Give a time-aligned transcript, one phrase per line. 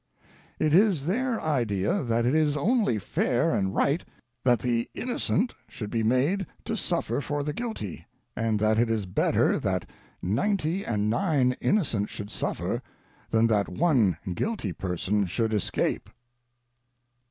[0.57, 4.03] It is their idea that it is only fair and right
[4.43, 9.05] that the innocent should be made to suffer for the guilty, and that it is
[9.05, 9.87] better that
[10.19, 12.81] ninety and nine innocent should suffer
[13.29, 16.09] than that one guilty person should escape."